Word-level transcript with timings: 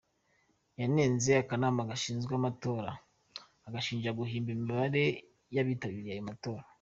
Yanenze 0.79 1.31
akanama 1.41 1.89
gashinzwe 1.89 2.31
amatora 2.39 2.91
agashinja 3.67 4.17
guhimba 4.19 4.49
imibare 4.55 5.03
y’abitabiriye 5.55 6.13
ayo 6.15 6.23
matora. 6.29 6.63